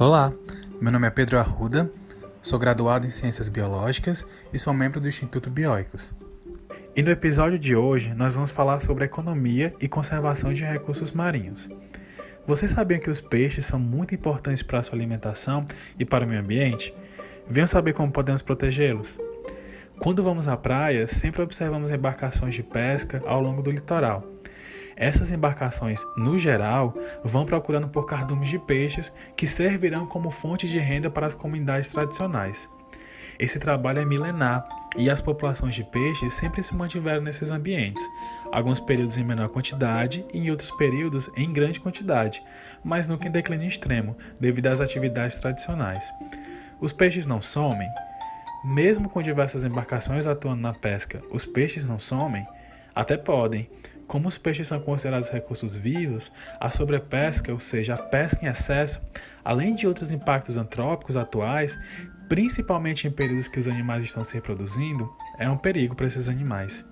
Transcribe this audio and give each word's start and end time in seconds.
Olá, 0.00 0.32
meu 0.80 0.92
nome 0.92 1.08
é 1.08 1.10
Pedro 1.10 1.40
Arruda, 1.40 1.90
sou 2.40 2.56
graduado 2.56 3.04
em 3.04 3.10
Ciências 3.10 3.48
Biológicas 3.48 4.24
e 4.52 4.58
sou 4.58 4.72
membro 4.72 5.00
do 5.00 5.08
Instituto 5.08 5.50
Bioicos. 5.50 6.14
E 6.94 7.02
no 7.02 7.10
episódio 7.10 7.58
de 7.58 7.74
hoje 7.74 8.14
nós 8.14 8.36
vamos 8.36 8.52
falar 8.52 8.78
sobre 8.78 9.06
economia 9.06 9.74
e 9.80 9.88
conservação 9.88 10.52
de 10.52 10.64
recursos 10.64 11.10
marinhos. 11.10 11.68
Vocês 12.46 12.70
sabiam 12.70 13.00
que 13.00 13.10
os 13.10 13.20
peixes 13.20 13.66
são 13.66 13.80
muito 13.80 14.14
importantes 14.14 14.62
para 14.62 14.78
a 14.78 14.82
sua 14.84 14.96
alimentação 14.96 15.66
e 15.98 16.04
para 16.04 16.24
o 16.24 16.28
meio 16.28 16.42
ambiente? 16.42 16.94
Venham 17.48 17.66
saber 17.66 17.92
como 17.92 18.12
podemos 18.12 18.40
protegê-los. 18.40 19.18
Quando 19.98 20.22
vamos 20.22 20.46
à 20.46 20.56
praia, 20.56 21.08
sempre 21.08 21.42
observamos 21.42 21.90
embarcações 21.90 22.54
de 22.54 22.62
pesca 22.62 23.20
ao 23.26 23.40
longo 23.40 23.62
do 23.62 23.70
litoral. 23.72 24.22
Essas 24.98 25.30
embarcações, 25.30 26.04
no 26.16 26.36
geral, 26.36 26.92
vão 27.22 27.46
procurando 27.46 27.88
por 27.88 28.04
cardumes 28.04 28.48
de 28.48 28.58
peixes 28.58 29.12
que 29.36 29.46
servirão 29.46 30.06
como 30.06 30.28
fonte 30.28 30.66
de 30.66 30.80
renda 30.80 31.08
para 31.08 31.24
as 31.24 31.36
comunidades 31.36 31.92
tradicionais. 31.92 32.68
Esse 33.38 33.60
trabalho 33.60 34.00
é 34.00 34.04
milenar 34.04 34.68
e 34.96 35.08
as 35.08 35.22
populações 35.22 35.76
de 35.76 35.84
peixes 35.84 36.32
sempre 36.32 36.64
se 36.64 36.74
mantiveram 36.74 37.22
nesses 37.22 37.52
ambientes, 37.52 38.02
alguns 38.50 38.80
períodos 38.80 39.16
em 39.16 39.22
menor 39.22 39.50
quantidade 39.50 40.26
e 40.34 40.38
em 40.40 40.50
outros 40.50 40.72
períodos 40.72 41.30
em 41.36 41.52
grande 41.52 41.78
quantidade, 41.78 42.42
mas 42.82 43.06
nunca 43.06 43.28
em 43.28 43.30
declínio 43.30 43.68
extremo, 43.68 44.16
devido 44.40 44.66
às 44.66 44.80
atividades 44.80 45.36
tradicionais. 45.36 46.12
Os 46.80 46.92
peixes 46.92 47.24
não 47.24 47.40
somem? 47.40 47.88
Mesmo 48.64 49.08
com 49.08 49.22
diversas 49.22 49.62
embarcações 49.62 50.26
atuando 50.26 50.60
na 50.60 50.72
pesca, 50.72 51.22
os 51.30 51.44
peixes 51.44 51.86
não 51.86 52.00
somem? 52.00 52.44
Até 52.92 53.16
podem, 53.16 53.70
como 54.08 54.26
os 54.26 54.38
peixes 54.38 54.66
são 54.66 54.80
considerados 54.80 55.28
recursos 55.28 55.76
vivos, 55.76 56.32
a 56.58 56.70
sobrepesca, 56.70 57.52
ou 57.52 57.60
seja, 57.60 57.94
a 57.94 58.02
pesca 58.08 58.44
em 58.44 58.48
excesso, 58.48 59.00
além 59.44 59.74
de 59.74 59.86
outros 59.86 60.10
impactos 60.10 60.56
antrópicos 60.56 61.16
atuais, 61.16 61.78
principalmente 62.28 63.06
em 63.06 63.10
períodos 63.10 63.48
que 63.48 63.60
os 63.60 63.68
animais 63.68 64.02
estão 64.02 64.24
se 64.24 64.34
reproduzindo, 64.34 65.08
é 65.38 65.48
um 65.48 65.56
perigo 65.56 65.94
para 65.94 66.06
esses 66.06 66.28
animais. 66.28 66.84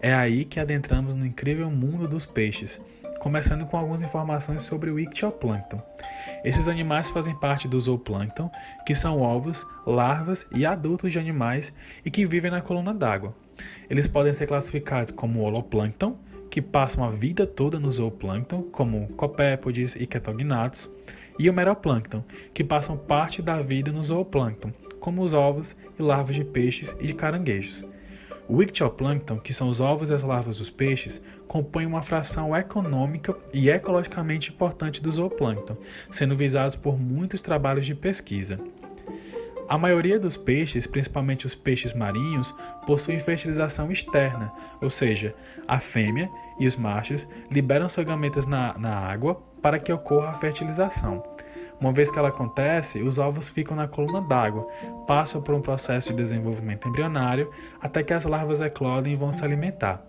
É 0.00 0.12
aí 0.12 0.44
que 0.44 0.60
adentramos 0.60 1.14
no 1.14 1.24
incrível 1.24 1.70
mundo 1.70 2.06
dos 2.06 2.26
peixes, 2.26 2.80
começando 3.20 3.64
com 3.66 3.76
algumas 3.76 4.02
informações 4.02 4.62
sobre 4.62 4.90
o 4.90 5.00
ictioplâncton. 5.00 5.80
Esses 6.44 6.68
animais 6.68 7.10
fazem 7.10 7.34
parte 7.34 7.66
do 7.66 7.80
zooplâncton, 7.80 8.50
que 8.84 8.94
são 8.94 9.20
ovos, 9.20 9.66
larvas 9.86 10.46
e 10.54 10.66
adultos 10.66 11.12
de 11.12 11.18
animais 11.18 11.74
e 12.04 12.10
que 12.10 12.26
vivem 12.26 12.50
na 12.50 12.60
coluna 12.60 12.92
d'água. 12.92 13.34
Eles 13.88 14.06
podem 14.06 14.34
ser 14.34 14.46
classificados 14.46 15.12
como 15.12 15.40
holoplâncton, 15.40 16.18
que 16.50 16.62
passam 16.62 17.04
a 17.04 17.10
vida 17.10 17.46
toda 17.46 17.78
no 17.78 17.90
zooplâncton, 17.90 18.62
como 18.62 19.08
copépodes 19.08 19.96
e 19.96 20.06
ketognatos, 20.06 20.90
e 21.38 21.50
o 21.50 21.52
meroplâncton, 21.52 22.24
que 22.54 22.64
passam 22.64 22.96
parte 22.96 23.42
da 23.42 23.60
vida 23.60 23.92
no 23.92 24.02
zooplâncton, 24.02 24.72
como 25.00 25.22
os 25.22 25.34
ovos 25.34 25.76
e 25.98 26.02
larvas 26.02 26.36
de 26.36 26.44
peixes 26.44 26.96
e 27.00 27.06
de 27.06 27.14
caranguejos. 27.14 27.88
O 28.48 28.62
ictioplâncton, 28.62 29.38
que 29.38 29.52
são 29.52 29.68
os 29.68 29.80
ovos 29.80 30.10
e 30.10 30.14
as 30.14 30.22
larvas 30.22 30.58
dos 30.58 30.70
peixes, 30.70 31.22
compõem 31.48 31.84
uma 31.84 32.02
fração 32.02 32.56
econômica 32.56 33.36
e 33.52 33.68
ecologicamente 33.68 34.50
importante 34.50 35.02
do 35.02 35.10
zooplâncton, 35.10 35.76
sendo 36.10 36.36
visados 36.36 36.76
por 36.76 36.98
muitos 36.98 37.42
trabalhos 37.42 37.86
de 37.86 37.94
pesquisa. 37.94 38.60
A 39.68 39.76
maioria 39.76 40.18
dos 40.18 40.36
peixes, 40.36 40.86
principalmente 40.86 41.44
os 41.44 41.54
peixes 41.54 41.92
marinhos, 41.92 42.54
possuem 42.86 43.18
fertilização 43.18 43.90
externa, 43.90 44.52
ou 44.80 44.88
seja, 44.88 45.34
a 45.66 45.80
fêmea 45.80 46.30
e 46.58 46.66
os 46.66 46.76
machos 46.76 47.28
liberam 47.50 47.88
suas 47.88 48.06
gametas 48.06 48.46
na, 48.46 48.78
na 48.78 48.96
água 48.96 49.34
para 49.60 49.80
que 49.80 49.92
ocorra 49.92 50.30
a 50.30 50.34
fertilização. 50.34 51.22
Uma 51.80 51.92
vez 51.92 52.10
que 52.10 52.18
ela 52.18 52.28
acontece, 52.28 53.02
os 53.02 53.18
ovos 53.18 53.48
ficam 53.48 53.76
na 53.76 53.88
coluna 53.88 54.20
d'água, 54.20 54.66
passam 55.06 55.42
por 55.42 55.54
um 55.54 55.60
processo 55.60 56.10
de 56.10 56.16
desenvolvimento 56.16 56.88
embrionário 56.88 57.50
até 57.80 58.02
que 58.02 58.14
as 58.14 58.24
larvas 58.24 58.60
eclodem 58.60 59.12
e 59.12 59.16
vão 59.16 59.32
se 59.32 59.44
alimentar. 59.44 60.02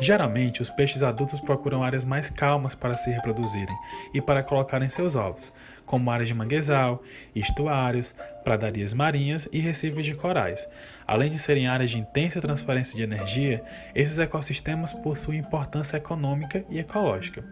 Geralmente, 0.00 0.60
os 0.60 0.68
peixes 0.68 1.02
adultos 1.02 1.40
procuram 1.40 1.82
áreas 1.82 2.04
mais 2.04 2.28
calmas 2.28 2.74
para 2.74 2.96
se 2.96 3.10
reproduzirem 3.10 3.76
e 4.12 4.20
para 4.20 4.42
colocarem 4.42 4.88
seus 4.88 5.16
ovos, 5.16 5.52
como 5.84 6.10
áreas 6.10 6.28
de 6.28 6.34
manguezal, 6.34 7.02
estuários, 7.34 8.14
pradarias 8.44 8.92
marinhas 8.92 9.48
e 9.52 9.58
recifes 9.58 10.04
de 10.04 10.14
corais. 10.14 10.68
Além 11.06 11.30
de 11.30 11.38
serem 11.38 11.66
áreas 11.66 11.90
de 11.90 11.98
intensa 11.98 12.40
transferência 12.40 12.94
de 12.94 13.02
energia, 13.02 13.62
esses 13.94 14.18
ecossistemas 14.18 14.92
possuem 14.92 15.38
importância 15.38 15.96
econômica 15.96 16.64
e 16.68 16.78
ecológica. 16.78 17.44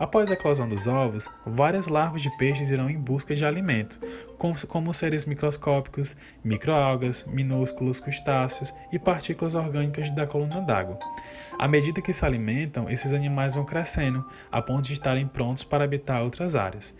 Após 0.00 0.30
a 0.30 0.32
eclosão 0.32 0.66
dos 0.66 0.86
ovos, 0.86 1.28
várias 1.44 1.86
larvas 1.86 2.22
de 2.22 2.30
peixes 2.38 2.70
irão 2.70 2.88
em 2.88 2.98
busca 2.98 3.36
de 3.36 3.44
alimento, 3.44 4.00
como, 4.66 4.94
seres 4.94 5.26
microscópicos, 5.26 6.16
microalgas, 6.42 7.26
minúsculos 7.26 8.00
crustáceos 8.00 8.72
e 8.90 8.98
partículas 8.98 9.54
orgânicas 9.54 10.10
da 10.12 10.26
coluna 10.26 10.62
d'água. 10.62 10.98
À 11.58 11.68
medida 11.68 12.00
que 12.00 12.14
se 12.14 12.24
alimentam, 12.24 12.88
esses 12.88 13.12
animais 13.12 13.54
vão 13.54 13.66
crescendo, 13.66 14.24
a 14.50 14.62
ponto 14.62 14.86
de 14.86 14.94
estarem 14.94 15.28
prontos 15.28 15.64
para 15.64 15.84
habitar 15.84 16.22
outras 16.22 16.56
áreas. 16.56 16.96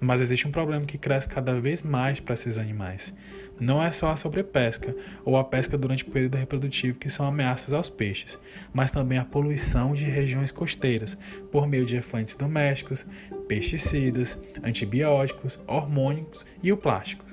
Mas 0.00 0.20
existe 0.20 0.48
um 0.48 0.50
problema 0.50 0.86
que 0.86 0.96
cresce 0.96 1.28
cada 1.28 1.60
vez 1.60 1.82
mais 1.82 2.18
para 2.18 2.34
esses 2.34 2.56
animais. 2.56 3.14
Não 3.60 3.82
é 3.82 3.92
só 3.92 4.10
a 4.10 4.16
sobrepesca 4.16 4.96
ou 5.22 5.36
a 5.36 5.44
pesca 5.44 5.76
durante 5.76 6.04
o 6.04 6.10
período 6.10 6.38
reprodutivo 6.38 6.98
que 6.98 7.10
são 7.10 7.26
ameaças 7.26 7.74
aos 7.74 7.90
peixes, 7.90 8.38
mas 8.72 8.90
também 8.90 9.18
a 9.18 9.24
poluição 9.24 9.92
de 9.92 10.06
regiões 10.06 10.50
costeiras 10.50 11.18
por 11.52 11.66
meio 11.66 11.84
de 11.84 11.98
efluentes 11.98 12.34
domésticos, 12.34 13.06
pesticidas, 13.46 14.38
antibióticos, 14.62 15.60
hormônicos 15.66 16.46
e 16.62 16.72
o 16.72 16.76
plástico. 16.78 17.30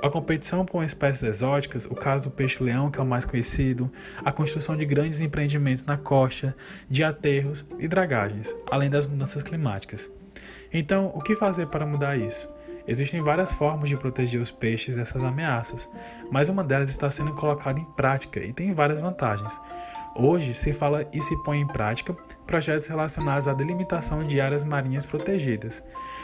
A 0.00 0.10
competição 0.10 0.64
com 0.64 0.82
espécies 0.82 1.22
exóticas, 1.22 1.86
o 1.86 1.94
caso 1.94 2.28
do 2.28 2.30
peixe-leão, 2.30 2.90
que 2.90 3.00
é 3.00 3.02
o 3.02 3.06
mais 3.06 3.24
conhecido, 3.24 3.90
a 4.24 4.30
construção 4.30 4.76
de 4.76 4.84
grandes 4.84 5.20
empreendimentos 5.20 5.82
na 5.82 5.96
costa, 5.96 6.54
de 6.88 7.02
aterros 7.02 7.64
e 7.78 7.88
dragagens, 7.88 8.54
além 8.70 8.90
das 8.90 9.06
mudanças 9.06 9.42
climáticas. 9.42 10.10
Então, 10.74 11.12
o 11.14 11.20
que 11.20 11.36
fazer 11.36 11.68
para 11.68 11.86
mudar 11.86 12.16
isso? 12.16 12.52
Existem 12.86 13.22
várias 13.22 13.52
formas 13.52 13.88
de 13.88 13.96
proteger 13.96 14.40
os 14.40 14.50
peixes 14.50 14.94
dessas 14.96 15.22
ameaças, 15.22 15.88
mas 16.30 16.48
uma 16.48 16.64
delas 16.64 16.90
está 16.90 17.08
sendo 17.10 17.32
colocada 17.34 17.80
em 17.80 17.84
prática 17.84 18.40
e 18.40 18.52
tem 18.52 18.72
várias 18.72 19.00
vantagens. 19.00 19.58
Hoje 20.16 20.54
se 20.54 20.72
fala 20.72 21.08
e 21.12 21.20
se 21.20 21.36
põe 21.42 21.58
em 21.58 21.66
prática 21.66 22.14
projetos 22.46 22.86
relacionados 22.86 23.48
à 23.48 23.52
delimitação 23.52 24.24
de 24.24 24.40
áreas 24.40 24.62
marinhas 24.62 25.04
protegidas. 25.04 25.82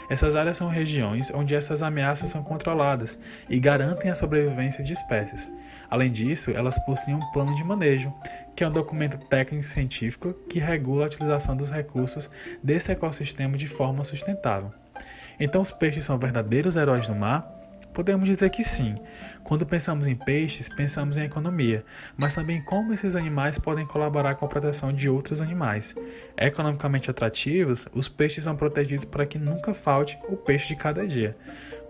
Essas 0.09 0.37
áreas 0.37 0.57
são 0.57 0.69
regiões 0.69 1.33
onde 1.35 1.57
essas 1.57 1.83
ameaças 1.83 2.29
são 2.29 2.43
controladas 2.43 3.19
e 3.49 3.59
garantem 3.59 4.09
a 4.09 4.15
sobrevivência 4.15 4.85
de 4.85 4.93
espécies. 4.93 5.51
Além 5.91 6.11
disso, 6.13 6.53
elas 6.53 6.79
possuem 6.85 7.17
um 7.17 7.33
plano 7.33 7.53
de 7.57 7.65
manejo, 7.65 8.15
que 8.55 8.63
é 8.63 8.69
um 8.69 8.73
documento 8.73 9.19
técnico 9.27 9.67
científico 9.67 10.35
que 10.49 10.61
regula 10.61 11.05
a 11.05 11.07
utilização 11.07 11.57
dos 11.57 11.69
recursos 11.69 12.31
desse 12.63 12.93
ecossistema 12.93 13.57
de 13.57 13.67
forma 13.67 14.05
sustentável. 14.05 14.71
Então, 15.41 15.61
os 15.61 15.73
peixes 15.73 16.05
são 16.05 16.17
verdadeiros 16.17 16.77
heróis 16.77 17.09
do 17.09 17.15
mar? 17.15 17.60
Podemos 17.93 18.29
dizer 18.29 18.51
que 18.51 18.63
sim. 18.63 18.95
Quando 19.43 19.67
pensamos 19.67 20.07
em 20.07 20.15
peixes, 20.15 20.69
pensamos 20.69 21.19
em 21.19 21.25
economia, 21.25 21.85
mas 22.17 22.35
também 22.35 22.63
como 22.63 22.93
esses 22.93 23.17
animais 23.17 23.59
podem 23.59 23.87
colaborar 23.87 24.37
com 24.37 24.45
a 24.45 24.49
proteção 24.49 24.93
de 24.93 25.09
outros 25.09 25.43
animais. 25.43 25.95
Economicamente 26.37 27.11
atrativos, 27.11 27.89
os 27.93 28.09
peixes 28.09 28.45
são 28.45 28.55
protegidos 28.55 29.05
para 29.05 29.27
que 29.27 29.39
nunca 29.39 29.75
falte 29.75 30.19
o 30.29 30.37
peixe 30.37 30.69
de 30.69 30.77
cada 30.77 31.07
dia. 31.07 31.37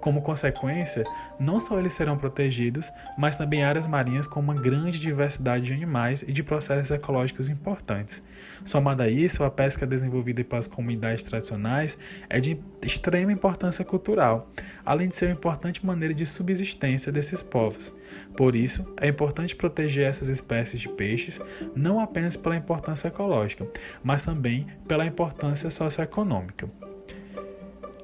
Como 0.00 0.22
consequência, 0.22 1.04
não 1.38 1.60
só 1.60 1.78
eles 1.78 1.92
serão 1.92 2.16
protegidos, 2.16 2.90
mas 3.18 3.36
também 3.36 3.62
áreas 3.64 3.86
marinhas 3.86 4.26
com 4.26 4.40
uma 4.40 4.54
grande 4.54 4.98
diversidade 4.98 5.66
de 5.66 5.72
animais 5.74 6.22
e 6.26 6.32
de 6.32 6.42
processos 6.42 6.90
ecológicos 6.90 7.48
importantes. 7.48 8.22
Somado 8.64 9.02
a 9.02 9.08
isso, 9.08 9.44
a 9.44 9.50
pesca 9.50 9.86
desenvolvida 9.86 10.42
pelas 10.42 10.66
comunidades 10.66 11.22
tradicionais 11.24 11.98
é 12.28 12.40
de 12.40 12.58
extrema 12.82 13.32
importância 13.32 13.84
cultural, 13.84 14.50
além 14.84 15.08
de 15.08 15.16
ser 15.16 15.26
uma 15.26 15.32
importante 15.32 15.84
maneira 15.84 16.14
de 16.14 16.24
subsistência 16.24 17.12
desses 17.12 17.42
povos. 17.42 17.92
Por 18.36 18.56
isso, 18.56 18.86
é 18.96 19.08
importante 19.08 19.54
proteger 19.54 20.06
essas 20.06 20.28
espécies 20.28 20.80
de 20.80 20.88
peixes 20.88 21.40
não 21.74 22.00
apenas 22.00 22.36
pela 22.36 22.56
importância 22.56 23.08
ecológica, 23.08 23.66
mas 24.02 24.24
também 24.24 24.66
pela 24.88 25.06
importância 25.06 25.70
socioeconômica. 25.70 26.68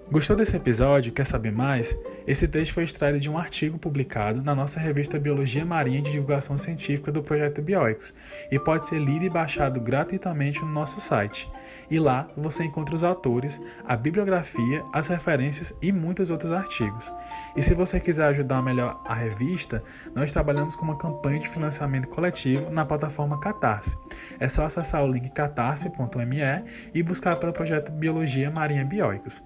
Gostou 0.09 0.37
desse 0.37 0.55
episódio? 0.55 1.13
Quer 1.13 1.27
saber 1.27 1.51
mais? 1.51 1.99
Esse 2.29 2.47
texto 2.47 2.73
foi 2.73 2.85
extraído 2.85 3.19
de 3.19 3.29
um 3.29 3.37
artigo 3.37 3.77
publicado 3.77 4.41
na 4.41 4.55
nossa 4.55 4.79
revista 4.79 5.19
Biologia 5.19 5.65
Marinha 5.65 6.01
de 6.01 6.13
Divulgação 6.13 6.57
Científica 6.57 7.11
do 7.11 7.23
Projeto 7.23 7.61
Bioicos 7.61 8.15
e 8.49 8.57
pode 8.57 8.87
ser 8.87 9.01
lido 9.01 9.25
e 9.25 9.29
baixado 9.29 9.81
gratuitamente 9.81 10.61
no 10.61 10.69
nosso 10.69 11.01
site. 11.01 11.51
E 11.91 11.99
lá 11.99 12.29
você 12.37 12.63
encontra 12.63 12.95
os 12.95 13.03
autores, 13.03 13.61
a 13.85 13.97
bibliografia, 13.97 14.85
as 14.93 15.09
referências 15.09 15.75
e 15.83 15.91
muitos 15.91 16.31
outros 16.31 16.53
artigos. 16.53 17.13
E 17.57 17.63
se 17.63 17.75
você 17.75 17.99
quiser 17.99 18.29
ajudar 18.29 18.63
melhor 18.63 19.03
a 19.05 19.15
revista, 19.15 19.83
nós 20.15 20.31
trabalhamos 20.31 20.77
com 20.77 20.85
uma 20.85 20.97
campanha 20.97 21.41
de 21.41 21.49
financiamento 21.49 22.09
coletivo 22.09 22.71
na 22.71 22.87
plataforma 22.87 23.41
Catarse. 23.41 23.99
É 24.39 24.49
só 24.49 24.65
acessar 24.65 25.03
o 25.03 25.11
link 25.11 25.31
catarse.me 25.31 26.65
e 26.95 27.03
buscar 27.03 27.35
pelo 27.37 27.53
projeto 27.53 27.91
Biologia 27.91 28.53
Marinha 28.53 28.85
Bioicos. 28.85 29.43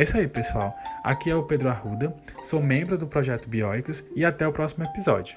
É 0.00 0.02
isso 0.02 0.16
aí, 0.16 0.26
pessoal. 0.26 0.74
Aqui 1.04 1.28
é 1.28 1.34
o 1.34 1.42
Pedro 1.42 1.68
Arruda, 1.68 2.16
sou 2.42 2.58
membro 2.58 2.96
do 2.96 3.06
projeto 3.06 3.46
Bioicos 3.46 4.02
e 4.16 4.24
até 4.24 4.48
o 4.48 4.52
próximo 4.52 4.82
episódio. 4.82 5.36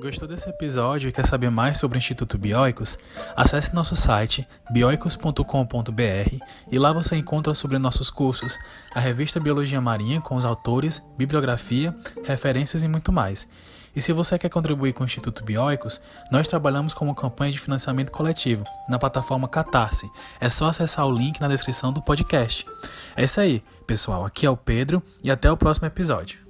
Gostou 0.00 0.28
desse 0.28 0.48
episódio 0.48 1.08
e 1.08 1.12
quer 1.12 1.26
saber 1.26 1.50
mais 1.50 1.78
sobre 1.78 1.96
o 1.96 1.98
Instituto 1.98 2.36
Bioicos? 2.36 2.98
Acesse 3.34 3.74
nosso 3.74 3.96
site 3.96 4.46
bioicos.com.br 4.70 6.44
e 6.70 6.78
lá 6.78 6.92
você 6.92 7.16
encontra 7.16 7.54
sobre 7.54 7.78
nossos 7.78 8.10
cursos, 8.10 8.58
a 8.94 9.00
revista 9.00 9.40
Biologia 9.40 9.80
Marinha 9.80 10.20
com 10.20 10.36
os 10.36 10.44
autores, 10.44 11.02
bibliografia, 11.16 11.94
referências 12.24 12.82
e 12.82 12.88
muito 12.88 13.10
mais. 13.10 13.48
E 13.94 14.02
se 14.02 14.12
você 14.12 14.38
quer 14.38 14.50
contribuir 14.50 14.92
com 14.92 15.02
o 15.02 15.06
Instituto 15.06 15.42
Bioicos, 15.42 16.02
nós 16.30 16.46
trabalhamos 16.46 16.92
com 16.92 17.06
uma 17.06 17.14
campanha 17.14 17.50
de 17.50 17.58
financiamento 17.58 18.12
coletivo 18.12 18.64
na 18.88 18.98
plataforma 18.98 19.48
Catarse. 19.48 20.10
É 20.38 20.50
só 20.50 20.68
acessar 20.68 21.06
o 21.06 21.16
link 21.16 21.40
na 21.40 21.48
descrição 21.48 21.90
do 21.90 22.02
podcast. 22.02 22.66
É 23.16 23.24
isso 23.24 23.40
aí, 23.40 23.64
pessoal. 23.86 24.26
Aqui 24.26 24.44
é 24.44 24.50
o 24.50 24.56
Pedro 24.56 25.02
e 25.24 25.30
até 25.30 25.50
o 25.50 25.56
próximo 25.56 25.86
episódio. 25.86 26.45